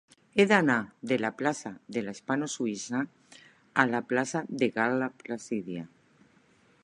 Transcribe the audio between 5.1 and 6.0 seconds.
Placídia.